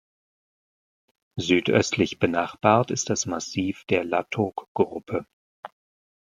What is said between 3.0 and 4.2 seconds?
das Massiv der